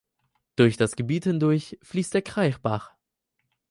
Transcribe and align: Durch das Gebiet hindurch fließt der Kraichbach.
Durch 0.55 0.77
das 0.77 0.95
Gebiet 0.95 1.25
hindurch 1.25 1.77
fließt 1.83 2.15
der 2.15 2.23
Kraichbach. 2.23 2.89